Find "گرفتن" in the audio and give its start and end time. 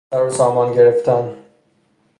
0.73-1.35